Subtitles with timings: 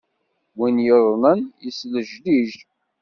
[0.57, 2.51] Win yuḍenen, yeslejlij.